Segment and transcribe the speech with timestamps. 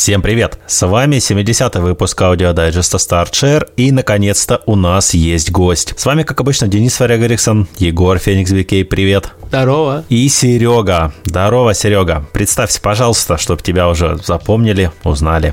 [0.00, 0.58] Всем привет!
[0.66, 5.92] С вами 70-й выпуск аудиодайджеста StartShare и, наконец-то, у нас есть гость.
[5.94, 9.32] С вами, как обычно, Денис Варяг Эриксон, Егор Феникс Бикей, привет!
[9.48, 10.06] Здорово!
[10.08, 11.12] И Серега.
[11.24, 12.24] Здорово, Серега.
[12.32, 15.52] Представься, пожалуйста, чтобы тебя уже запомнили, узнали.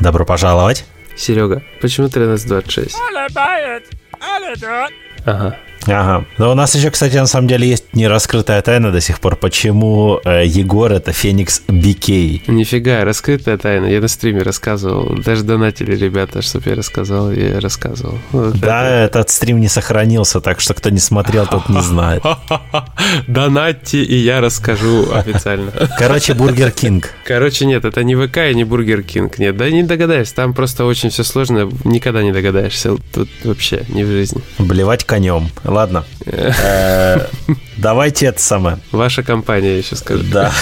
[0.00, 0.84] Добро пожаловать.
[1.16, 2.94] Серега, почему 1326?
[5.24, 5.56] Ага.
[5.86, 6.24] Ага.
[6.38, 10.20] Но у нас еще, кстати, на самом деле есть нераскрытая тайна до сих пор, почему
[10.24, 12.42] э, Егор это Феникс Бикей.
[12.46, 13.86] Нифига, раскрытая тайна.
[13.86, 15.16] Я на стриме рассказывал.
[15.16, 18.18] Даже донатили ребята, чтобы я рассказал, я рассказывал.
[18.32, 19.20] Вот да, это.
[19.20, 22.22] этот стрим не сохранился, так что кто не смотрел, тот не знает.
[23.26, 25.72] Донатьте, и я расскажу официально.
[25.98, 27.10] Короче, Бургер Кинг.
[27.24, 29.38] Короче, нет, это не ВК и не Бургер Кинг.
[29.38, 30.34] Нет, да не догадаешься.
[30.34, 31.70] Там просто очень все сложно.
[31.84, 32.96] Никогда не догадаешься.
[33.12, 34.40] Тут вообще не в жизни.
[34.58, 35.48] Блевать конем.
[35.74, 36.04] Ладно.
[37.76, 38.78] Давайте это самое.
[38.92, 40.22] Ваша компания, еще скажу.
[40.32, 40.52] Да.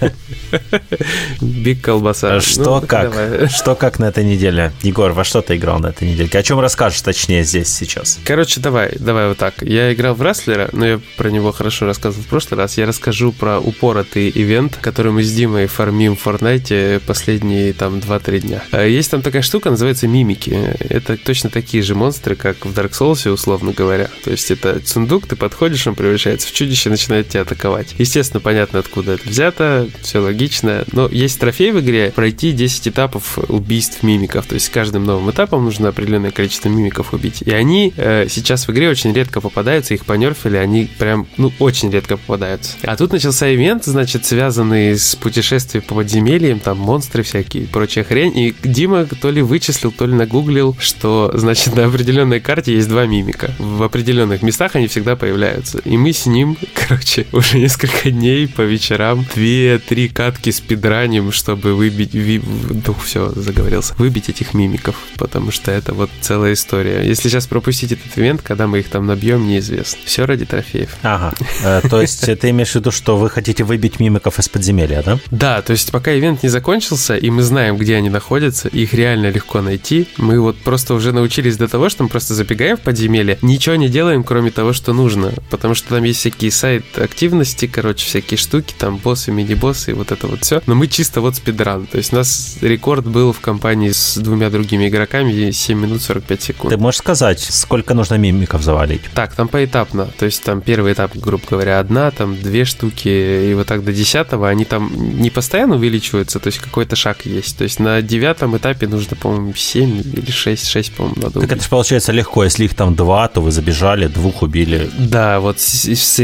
[1.40, 2.40] Биг колбаса.
[2.40, 3.10] Что ну, как?
[3.10, 3.48] Давай.
[3.48, 4.72] Что как на этой неделе?
[4.82, 6.28] Егор, во что ты играл на этой неделе?
[6.32, 8.18] О чем расскажешь точнее здесь сейчас?
[8.24, 9.62] Короче, давай, давай вот так.
[9.62, 12.76] Я играл в Растлера, но я про него хорошо рассказывал в прошлый раз.
[12.78, 18.38] Я расскажу про упоротый ивент, который мы с Димой фармим в Fortnite последние там 2-3
[18.40, 18.62] дня.
[18.72, 20.50] А есть там такая штука, называется мимики.
[20.50, 24.10] Это точно такие же монстры, как в Dark Souls, условно говоря.
[24.24, 27.94] То есть это сундук, ты подходишь, он превращается в чудище, начинает тебя атаковать.
[27.98, 30.84] Естественно, понятно, откуда это взято, все логично.
[30.92, 34.46] Но есть трофей в игре пройти 10 этапов убийств мимиков.
[34.46, 37.42] То есть с каждым новым этапом нужно определенное количество мимиков убить.
[37.42, 41.90] И они э, сейчас в игре очень редко попадаются, их понерфили, они прям, ну, очень
[41.90, 42.76] редко попадаются.
[42.82, 48.32] А тут начался ивент, значит, связанный с путешествием по подземельям, там монстры всякие прочая хрень.
[48.36, 53.04] И Дима то ли вычислил, то ли нагуглил, что, значит, на определенной карте есть два
[53.04, 53.52] мимика.
[53.58, 55.80] В определенных местах они всегда появляются.
[55.84, 61.74] И мы с ним, короче, уже несколько дней по вечерам две-три катки с пидранем, чтобы
[61.74, 62.14] выбить...
[62.14, 62.40] Ви...
[62.86, 63.94] Ну, все, заговорился.
[63.98, 67.02] Выбить этих мимиков, потому что это вот целая история.
[67.06, 69.98] Если сейчас пропустить этот ивент, когда мы их там набьем, неизвестно.
[70.04, 70.96] Все ради трофеев.
[71.02, 71.34] Ага.
[71.62, 75.18] Э, то есть ты имеешь в виду, что вы хотите выбить мимиков из подземелья, да?
[75.30, 79.30] Да, то есть пока ивент не закончился, и мы знаем, где они находятся, их реально
[79.30, 83.38] легко найти, мы вот просто уже научились до того, что мы просто забегаем в подземелье,
[83.42, 85.32] ничего не делаем, кроме того, что нужно.
[85.50, 90.26] Потому что там есть всякие сайт-активности, короче, всякие штуки, там боссы, мини-боссы и вот это
[90.26, 90.62] вот все.
[90.66, 91.86] Но мы чисто вот спидран.
[91.86, 96.42] То есть у нас рекорд был в компании с двумя другими игроками 7 минут 45
[96.42, 96.74] секунд.
[96.74, 99.02] Ты можешь сказать, сколько нужно мимиков завалить?
[99.14, 100.06] Так, там поэтапно.
[100.18, 103.92] То есть там первый этап, грубо говоря, одна, там две штуки, и вот так до
[103.92, 107.56] десятого они там не постоянно увеличиваются, то есть какой-то шаг есть.
[107.58, 111.52] То есть на девятом этапе нужно, по-моему, 7 или 6, 6, по-моему, надо Так убить.
[111.52, 112.44] это же получается легко.
[112.44, 114.90] Если их там два, то вы забежали, двух убили.
[114.98, 115.62] Да, вот в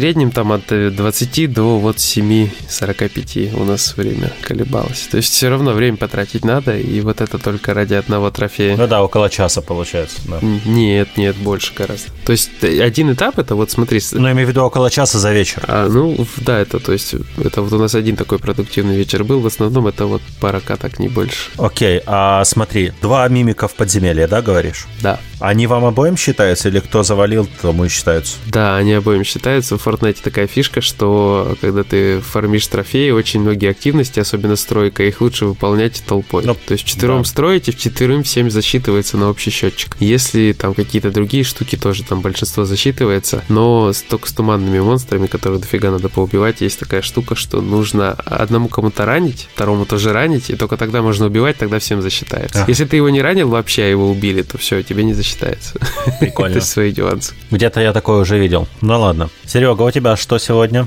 [0.02, 5.06] среднем там от 20 до вот 7-45 у нас время колебалось.
[5.08, 8.76] То есть все равно время потратить надо, и вот это только ради одного трофея.
[8.76, 10.18] Ну да, около часа получается.
[10.26, 10.40] Да.
[10.66, 12.10] Нет, нет, больше гораздо.
[12.26, 14.00] То есть один этап это вот смотри.
[14.10, 15.62] Ну, я имею в виду около часа за вечер.
[15.68, 19.38] А, ну, да, это то есть это вот у нас один такой продуктивный вечер был.
[19.38, 21.50] В основном это вот пара каток, не больше.
[21.58, 24.86] Окей, а смотри, два мимика в подземелье, да, говоришь?
[25.00, 25.20] Да.
[25.38, 28.36] Они вам обоим считаются или кто завалил, тому и считаются?
[28.46, 29.78] Да, они обоим считаются.
[29.78, 35.20] В Fortnite такая фишка, что когда ты фармишь трофеи, очень многие активности, особенно стройка, их
[35.20, 36.44] лучше выполнять толпой.
[36.44, 37.28] Ну, То есть четвером да.
[37.28, 39.96] строите, в четверым всем засчитывается на общий счетчик.
[40.00, 45.60] Если там какие-то другие штуки, тоже там большинство засчитывается, но только с туманными монстрами, которые
[45.60, 50.56] дофига надо поубивать, есть такая штука, что нужно одному кому-то ранить, второму тоже ранить, и
[50.56, 52.64] только тогда можно убивать, тогда всем засчитается.
[52.64, 52.68] А.
[52.68, 55.74] Если ты его не ранил вообще, а его убили, то все, тебе не засчитается.
[56.20, 56.52] Прикольно.
[56.56, 57.34] Это свои нюансы.
[57.50, 58.68] Где-то я такое уже видел.
[58.80, 59.28] Ну ладно.
[59.46, 60.86] Серега, у тебя что сегодня?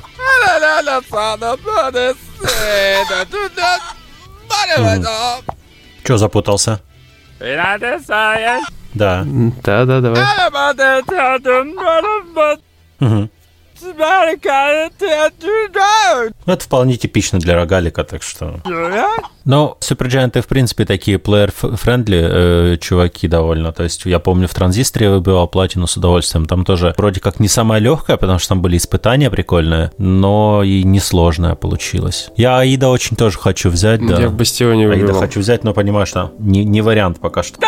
[6.03, 6.79] Че запутался?
[8.93, 9.23] Да.
[9.63, 10.21] Да, да, давай.
[13.01, 13.29] Угу.
[16.45, 18.59] Ну, это вполне типично для рогалика, так что...
[19.45, 23.71] Но суперджайанты, в принципе, такие плеер-френдли э, чуваки довольно.
[23.71, 26.47] То есть я помню, в транзисторе выбивал платину с удовольствием.
[26.47, 30.83] Там тоже вроде как не самая легкая, потому что там были испытания прикольные, но и
[30.83, 32.29] несложная получилась.
[32.35, 34.19] Я Аида очень тоже хочу взять, да.
[34.19, 35.09] Я в Бастионе выбивал.
[35.09, 37.59] Аида хочу взять, но понимаю, что не, не вариант пока что.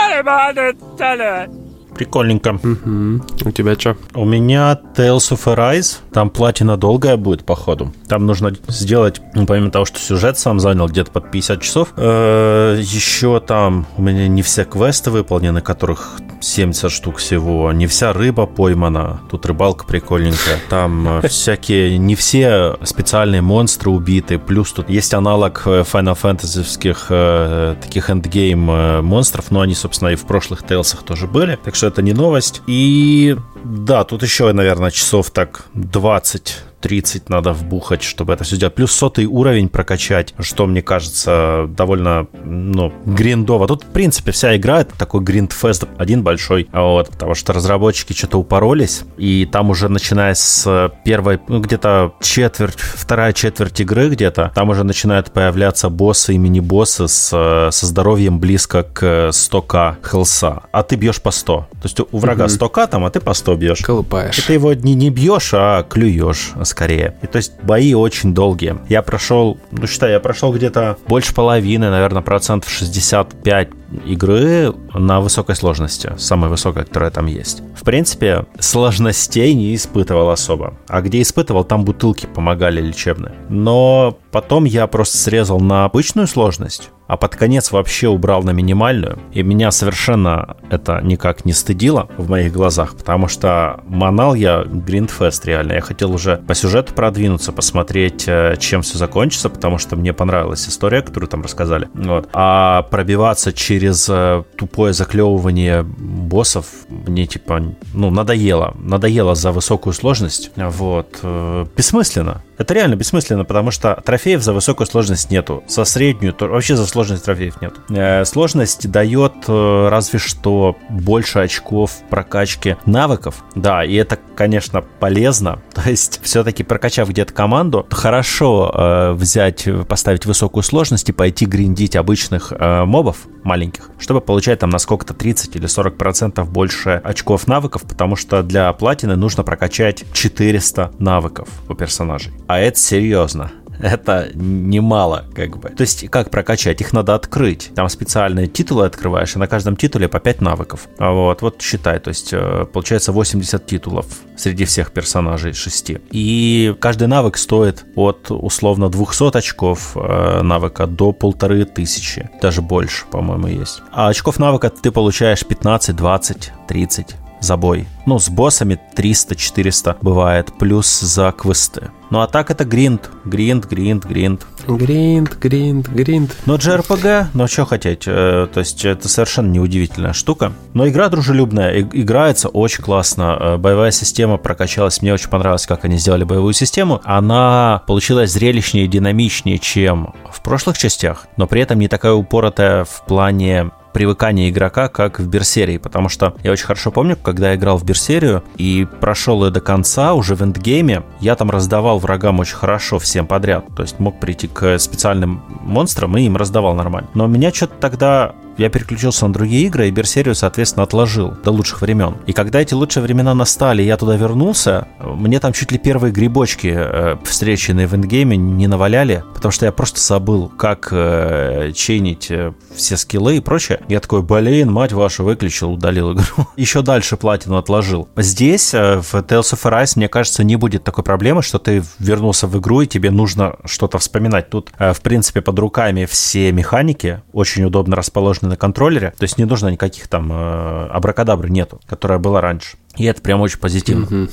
[1.97, 2.51] Прикольненько.
[2.51, 3.47] Угу.
[3.49, 3.97] У тебя что?
[4.13, 5.97] У меня Tales of Arise.
[6.13, 7.91] Там платина долгая будет, походу.
[8.07, 12.79] Там нужно сделать, ну, помимо того, что сюжет сам занял где-то под 50 часов, э,
[12.79, 17.71] еще там у меня не все квесты выполнены, которых 70 штук всего.
[17.71, 19.21] Не вся рыба поймана.
[19.29, 20.59] Тут рыбалка прикольненькая.
[20.69, 24.37] Там э, всякие, не все специальные монстры убиты.
[24.37, 30.15] Плюс тут есть аналог э, Final Fantasy э, таких endgame монстров, но они, собственно, и
[30.15, 31.57] в прошлых Tales ах тоже были.
[31.63, 32.61] Так что это не новость.
[32.67, 38.75] И да, тут еще, наверное, часов так 20 30 надо вбухать, чтобы это все сделать.
[38.75, 43.67] Плюс сотый уровень прокачать, что, мне кажется, довольно, ну, гриндово.
[43.67, 48.37] Тут, в принципе, вся игра— это такой grindfest один большой, вот, потому что разработчики что-то
[48.37, 54.69] упоролись, и там уже начиная с первой, ну, где-то четверть, вторая четверть игры где-то, там
[54.69, 60.95] уже начинают появляться боссы и мини-боссы с, со здоровьем близко к 100к хелса, а ты
[60.95, 61.57] бьешь по 100.
[61.57, 62.53] То есть у врага угу.
[62.53, 63.81] 100к там, а ты по 100 бьешь.
[63.81, 64.37] Колупаешь.
[64.37, 67.15] И ты его не, не бьешь, а клюешь скорее.
[67.21, 68.77] И то есть бои очень долгие.
[68.89, 73.69] Я прошел, ну считай, я прошел где-то больше половины, наверное, процентов 65
[74.05, 77.61] игры на высокой сложности, самой высокой, которая там есть.
[77.75, 80.75] В принципе, сложностей не испытывал особо.
[80.87, 83.33] А где испытывал, там бутылки помогали лечебные.
[83.49, 89.19] Но потом я просто срезал на обычную сложность, а под конец вообще убрал на минимальную.
[89.31, 95.45] И меня совершенно это никак не стыдило в моих глазах, потому что манал я Гриндфест
[95.45, 95.73] реально.
[95.73, 100.67] Я хотел уже по сюжету продвинуться, посмотреть, э, чем все закончится, потому что мне понравилась
[100.67, 101.87] история, которую там рассказали.
[101.93, 102.29] Вот.
[102.33, 103.76] А пробиваться через
[104.09, 107.61] э, тупое заклевывание боссов мне типа,
[107.93, 108.75] ну, надоело.
[108.79, 110.51] Надоело за высокую сложность.
[110.55, 111.19] Вот.
[111.23, 112.43] Э, бессмысленно.
[112.57, 115.63] Это реально бессмысленно, потому что трофеев за высокую сложность нету.
[115.67, 117.81] За среднюю, то вообще за сложность трофеев нету.
[117.89, 123.43] Э, сложность дает разве что больше очков прокачки навыков.
[123.55, 125.61] Да, и это, конечно, полезно.
[125.73, 132.51] То есть, все-таки прокачав где-то команду, хорошо взять, поставить высокую сложность и пойти гриндить обычных
[132.59, 133.66] мобов маленьких,
[133.99, 138.71] чтобы получать там на сколько-то 30 или 40 процентов больше очков навыков, потому что для
[138.73, 142.33] платины нужно прокачать 400 навыков у персонажей.
[142.47, 145.69] А это серьезно это немало, как бы.
[145.69, 146.81] То есть, как прокачать?
[146.81, 147.71] Их надо открыть.
[147.75, 150.87] Там специальные титулы открываешь, и на каждом титуле по 5 навыков.
[150.97, 155.91] А вот, вот считай, то есть, э, получается 80 титулов среди всех персонажей 6.
[156.11, 162.29] И каждый навык стоит от, условно, 200 очков э, навыка до полторы тысячи.
[162.41, 163.81] Даже больше, по-моему, есть.
[163.91, 167.87] А очков навыка ты получаешь 15, 20, 30 забой.
[168.05, 171.91] Ну, с боссами 300-400 бывает, плюс за квесты.
[172.09, 174.45] Ну, а так это гринд, гринд, гринд, гринд.
[174.67, 176.35] Гринд, гринд, гринд.
[176.45, 180.53] Но JRPG, но что хотеть, э, то есть это совершенно неудивительная штука.
[180.73, 183.37] Но игра дружелюбная, играется очень классно.
[183.39, 187.01] Э, боевая система прокачалась, мне очень понравилось, как они сделали боевую систему.
[187.03, 192.85] Она получилась зрелищнее и динамичнее, чем в прошлых частях, но при этом не такая упоротая
[192.85, 197.55] в плане привыкания игрока, как в Берсерии, потому что я очень хорошо помню, когда я
[197.55, 202.37] играл в Берсерию и прошел ее до конца, уже в эндгейме, я там раздавал врагам
[202.37, 207.09] очень хорошо всем подряд, то есть мог прийти к специальным монстрам и им раздавал нормально.
[207.15, 211.81] Но меня что-то тогда я переключился на другие игры и Берсерию, соответственно, отложил до лучших
[211.81, 212.15] времен.
[212.25, 216.73] И когда эти лучшие времена настали, я туда вернулся, мне там чуть ли первые грибочки,
[216.75, 222.53] э, встреченные в эндгейме, не наваляли, потому что я просто забыл, как э, чейнить э,
[222.75, 223.79] все скиллы и прочее.
[223.87, 226.47] Я такой, блин, мать вашу, выключил, удалил игру.
[226.57, 228.07] Еще дальше платину отложил.
[228.15, 232.47] Здесь, э, в Tales of Arise, мне кажется, не будет такой проблемы, что ты вернулся
[232.47, 234.49] в игру и тебе нужно что-то вспоминать.
[234.49, 239.37] Тут, э, в принципе, под руками все механики очень удобно расположены на контроллере, то есть
[239.37, 242.77] не нужно никаких там э, абракадабры нету, которая была раньше.
[242.95, 244.05] И это прям очень позитивно.
[244.05, 244.31] Угу.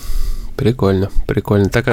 [0.56, 1.68] Прикольно, прикольно.
[1.68, 1.88] Так,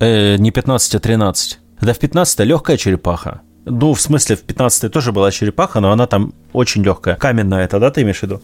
[0.00, 1.58] э, не 15, а 13.
[1.80, 3.42] Да в 15 легкая черепаха.
[3.66, 7.16] Ну, в смысле, в 15 тоже была черепаха, но она там очень легкая.
[7.16, 8.42] Каменная это, да, ты имеешь в виду?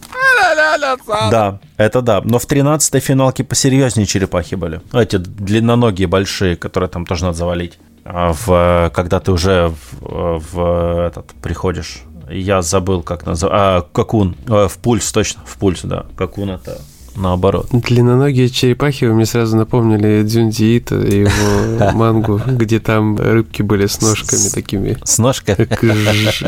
[1.29, 2.21] Да, это да.
[2.23, 4.81] Но в 13 финалке посерьезнее черепахи были.
[4.93, 7.77] Эти длинноногие большие, которые там тоже надо завалить.
[8.03, 12.01] А в, когда ты уже в, в этот приходишь
[12.31, 13.49] я забыл, как называется.
[13.51, 14.35] А, Какун.
[14.47, 16.05] А, в пульс, точно, в пульс, да.
[16.15, 16.81] Какун это
[17.15, 17.67] наоборот.
[17.71, 24.01] Длинноногие черепахи вы мне сразу напомнили Дзюнди и его мангу, где там рыбки были с
[24.01, 24.97] ножками такими.
[25.03, 25.67] С ножками?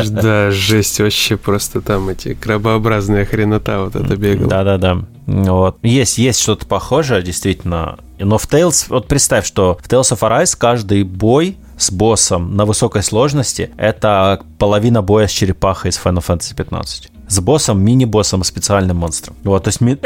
[0.10, 4.50] Да, жесть вообще просто там эти крабообразные хренота вот это бегала.
[4.50, 5.06] Да-да-да.
[5.26, 5.78] Вот.
[5.84, 7.98] Есть, есть что-то похожее, действительно.
[8.20, 12.66] Но в Tales, вот представь, что в Tales of Arise каждый бой с боссом на
[12.66, 18.98] высокой сложности, это половина боя с черепахой из Final Fantasy 15 с боссом, мини-боссом, специальным
[18.98, 19.36] монстром.
[19.44, 19.82] Вот, то есть...
[19.82, 19.98] Ми...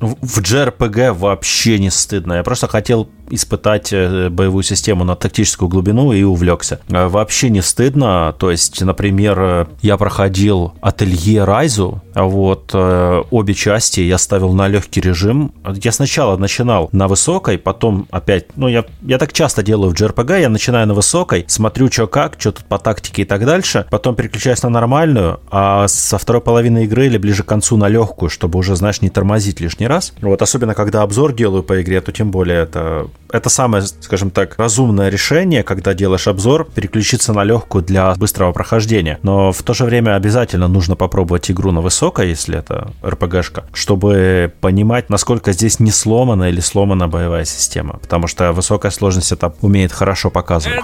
[0.00, 2.34] В JRPG вообще не стыдно.
[2.34, 6.80] Я просто хотел испытать э, боевую систему на тактическую глубину и увлекся.
[6.88, 8.34] Э, вообще не стыдно.
[8.38, 14.68] То есть, например, э, я проходил ателье Райзу, а вот обе части я ставил на
[14.68, 15.54] легкий режим.
[15.82, 20.42] Я сначала начинал на высокой, потом опять, ну я, я так часто делаю в JRPG,
[20.42, 24.14] я начинаю на высокой, смотрю, что как, что тут по тактике и так дальше, потом
[24.14, 28.58] переключаюсь на нормальную, а со второй половины игры или ближе к концу на легкую, чтобы
[28.58, 30.12] уже, знаешь, не тормозить лишний раз.
[30.20, 34.58] Вот, особенно когда обзор делаю по игре, то тем более это это самое, скажем так,
[34.58, 39.18] разумное решение, когда делаешь обзор, переключиться на легкую для быстрого прохождения.
[39.22, 44.52] Но в то же время обязательно нужно попробовать игру на высокой, если это РПГшка, чтобы
[44.60, 47.98] понимать, насколько здесь не сломана или сломана боевая система.
[47.98, 50.80] Потому что высокая сложность это умеет хорошо показывать.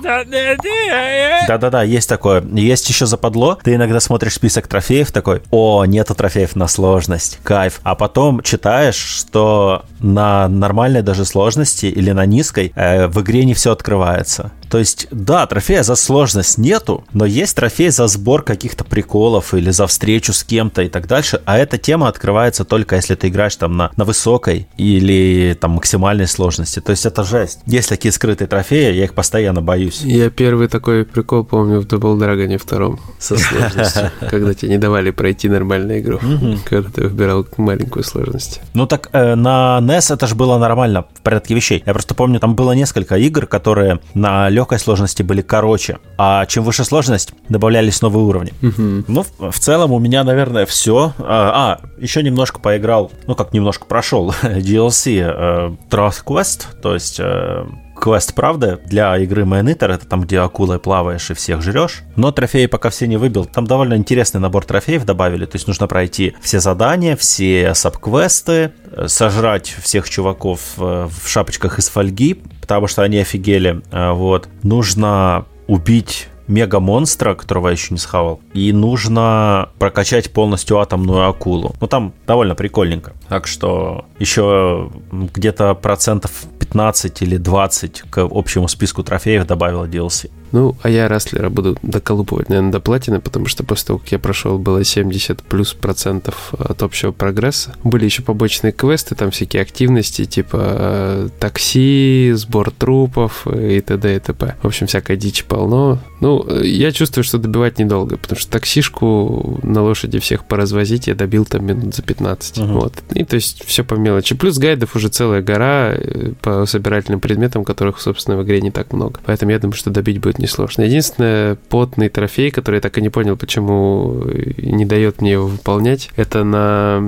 [1.47, 2.43] Да-да-да, есть такое.
[2.52, 3.59] Есть еще западло.
[3.62, 7.81] Ты иногда смотришь список трофеев такой, о, нету трофеев на сложность, кайф.
[7.83, 12.38] А потом читаешь, что на нормальной даже сложности или на низкой
[12.75, 14.52] э, в игре не все открывается.
[14.71, 19.71] То есть, да, трофея за сложность нету, но есть трофей за сбор каких-то приколов или
[19.71, 21.40] за встречу с кем-то и так дальше.
[21.47, 26.26] А эта тема открывается только если ты играешь там на, на высокой или там максимальной
[26.26, 26.80] сложности.
[26.80, 27.61] То есть это жесть.
[27.66, 30.02] Есть такие скрытые трофеи, я их постоянно боюсь.
[30.02, 35.11] Я первый такой прикол помню в Double Dragon втором со сложностью, когда тебе не давали
[35.11, 36.21] пройти нормальную игру,
[36.64, 38.61] когда ты выбирал маленькую сложность.
[38.75, 41.83] Ну так э, на NES это же было нормально в порядке вещей.
[41.87, 46.65] Я просто помню, там было несколько игр, которые на легкой сложности были короче, а чем
[46.65, 48.53] выше сложность, добавлялись новые уровни.
[48.63, 49.05] Угу.
[49.09, 51.15] Ну, в, в целом у меня, наверное, все.
[51.19, 57.19] А, а, еще немножко поиграл, ну как немножко прошел DLC э, Trust Quest, то есть
[57.19, 57.65] э,
[57.99, 62.02] квест, правда, для игры Man это там, где акулой плаваешь и всех жрешь.
[62.17, 63.45] Но трофеи пока все не выбил.
[63.45, 69.09] Там довольно интересный набор трофеев добавили, то есть нужно пройти все задания, все сабквесты, э,
[69.09, 73.83] сожрать всех чуваков э, в шапочках из фольги, потому что они офигели.
[73.90, 74.49] Э, вот.
[74.62, 81.75] Нужно убить мега-монстра, которого я еще не схавал, и нужно прокачать полностью атомную акулу.
[81.81, 83.12] Ну, там довольно прикольненько.
[83.28, 90.31] Так что еще где-то процентов 15 или 20 к общему списку трофеев добавила DLC.
[90.52, 94.19] Ну, а я Растлера буду доколупывать, наверное, до платины, потому что после того, как я
[94.19, 97.75] прошел, было 70 плюс процентов от общего прогресса.
[97.85, 104.17] Были еще побочные квесты, там всякие активности, типа э, такси, сбор трупов и т.д.
[104.17, 104.57] и т.п.
[104.62, 105.99] В общем, всякой дичи полно.
[106.21, 111.45] Ну, я чувствую, что добивать недолго, потому что таксишку на лошади всех поразвозить я добил
[111.45, 112.59] там минут за 15.
[112.59, 112.67] Угу.
[112.73, 112.95] Вот.
[113.14, 114.35] И то есть все по мелочи.
[114.35, 118.93] Плюс гайдов уже целая гора э, по собирательным предметам, которых, собственно, в игре не так
[118.93, 119.21] много.
[119.25, 120.83] Поэтому я думаю, что добить будет несложно.
[120.83, 124.25] Единственное, потный трофей, который я так и не понял, почему
[124.57, 127.02] не дает мне его выполнять, это на,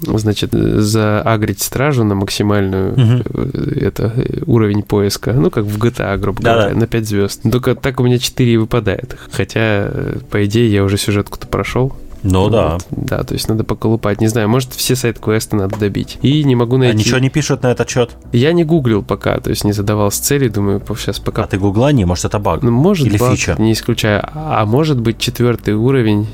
[0.00, 3.40] значит, заагрить стражу на максимальную, угу.
[3.80, 4.12] это
[4.46, 6.80] уровень поиска, ну, как в GTA, грубо да, говоря, да.
[6.80, 7.42] на 5 звезд.
[7.50, 9.16] Только так у меня 4 выпадает.
[9.30, 9.90] Хотя,
[10.30, 11.94] по идее, я уже сюжетку-то прошел.
[12.22, 12.52] Ну вот.
[12.52, 12.78] да.
[12.90, 14.20] Да, то есть надо поколупать.
[14.20, 16.18] Не знаю, может, все сайт-квесты надо добить.
[16.22, 16.94] И не могу найти...
[16.94, 18.10] А ничего не пишут на этот счет?
[18.32, 21.44] Я не гуглил пока, то есть не задавал с целью, думаю, сейчас пока...
[21.44, 22.04] А ты гугла не?
[22.04, 22.62] Может, это баг?
[22.62, 23.56] Ну, может, Или баг, фича?
[23.58, 24.22] не исключаю.
[24.34, 26.26] А, а может быть, четвертый уровень...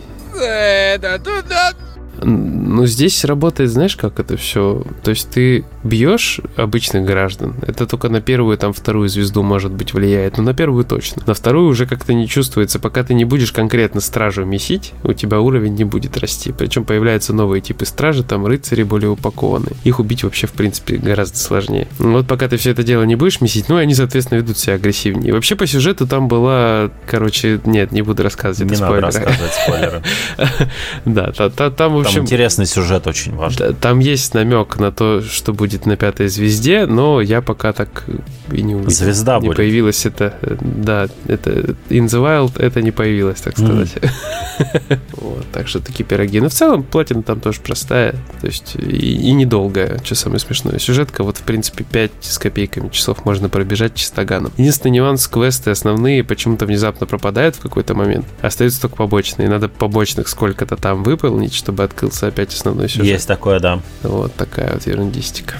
[2.24, 4.84] Ну, здесь работает, знаешь, как это все?
[5.02, 9.94] То есть ты бьешь обычных граждан, это только на первую, там, вторую звезду, может быть,
[9.94, 11.22] влияет, но на первую точно.
[11.26, 12.78] На вторую уже как-то не чувствуется.
[12.78, 16.52] Пока ты не будешь конкретно стражу месить, у тебя уровень не будет расти.
[16.52, 19.74] Причем появляются новые типы стражи, там рыцари более упакованные.
[19.84, 21.88] Их убить вообще, в принципе, гораздо сложнее.
[21.98, 25.32] Вот пока ты все это дело не будешь месить, ну, они, соответственно, ведут себя агрессивнее.
[25.32, 30.02] Вообще, по сюжету там была, короче, нет, не буду рассказывать, не это надо рассказывать спойлеры.
[31.04, 32.22] Да, там, в общем...
[32.22, 33.74] Интересный сюжет очень важный.
[33.74, 38.04] Там есть намек на то, что будет на пятой звезде, но я пока так
[38.50, 38.90] и не увидел.
[38.90, 39.56] Звезда не будет.
[39.56, 41.50] появилась это, да, это
[41.88, 43.92] In the Wild это не появилось, так сказать.
[43.94, 44.98] Mm.
[45.12, 46.40] вот, так что такие пироги.
[46.40, 50.78] Но в целом платина там тоже простая, то есть и, и недолгая, что самое смешное.
[50.78, 54.52] Сюжетка вот в принципе 5 с копейками часов можно пробежать чистоганом.
[54.56, 59.48] Единственный нюанс, квесты основные почему-то внезапно пропадают в какой-то момент, остаются только побочные.
[59.48, 63.06] Надо побочных сколько-то там выполнить, чтобы открылся опять основной сюжет.
[63.06, 63.80] Есть такое, да.
[64.02, 65.54] Вот такая вот ерундистика.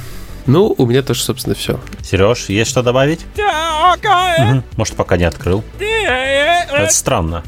[0.46, 1.78] Ну, у меня тоже, собственно, все.
[2.02, 3.20] Сереж, есть что добавить?
[4.56, 4.62] Угу.
[4.76, 5.62] Может, пока не открыл.
[6.70, 7.42] Это странно.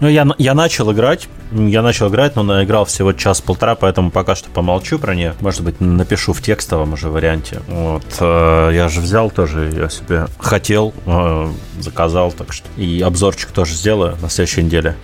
[0.00, 4.50] Ну, я, я начал играть, я начал играть, но наиграл всего час-полтора, поэтому пока что
[4.50, 5.34] помолчу про нее.
[5.40, 7.60] Может быть, напишу в текстовом уже варианте.
[7.68, 8.04] Вот.
[8.20, 12.66] Э, я же взял тоже, я себе хотел, э, заказал, так что.
[12.76, 14.96] И обзорчик тоже сделаю на следующей неделе.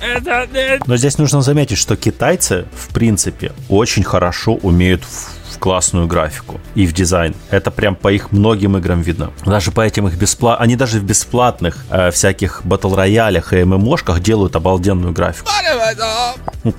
[0.87, 5.03] Но здесь нужно заметить, что китайцы, в принципе, очень хорошо умеют
[5.51, 7.35] в классную графику и в дизайн.
[7.51, 9.31] Это прям по их многим играм видно.
[9.45, 10.63] Даже по этим их бесплатных...
[10.63, 15.49] Они даже в бесплатных э, всяких батл роялях и ММОшках делают обалденную графику.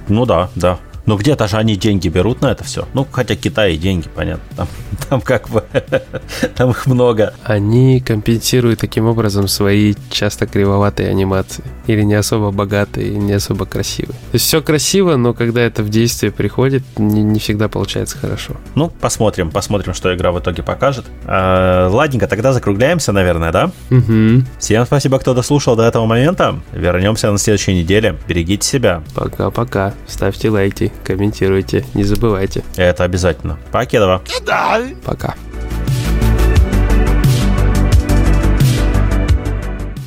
[0.08, 0.78] Ну да, да.
[1.10, 2.88] Но где-то же они деньги берут на это все.
[2.94, 4.44] Ну, хотя Китай и деньги, понятно.
[4.56, 4.68] Там,
[5.10, 5.64] там как бы,
[6.56, 7.34] там их много.
[7.44, 11.64] Они компенсируют таким образом свои часто кривоватые анимации.
[11.88, 14.14] Или не особо богатые, не особо красивые.
[14.14, 18.54] То есть все красиво, но когда это в действие приходит, не, не всегда получается хорошо.
[18.76, 21.06] Ну, посмотрим, посмотрим, что игра в итоге покажет.
[21.26, 23.72] А, ладненько, тогда закругляемся, наверное, да?
[23.90, 24.44] Угу.
[24.60, 26.60] Всем спасибо, кто дослушал до этого момента.
[26.72, 28.16] Вернемся на следующей неделе.
[28.28, 29.02] Берегите себя.
[29.16, 29.96] Пока-пока.
[30.06, 32.64] Ставьте лайки комментируйте, не забывайте.
[32.76, 33.58] Это обязательно.
[33.72, 34.22] Покедова.
[35.06, 35.36] Пока.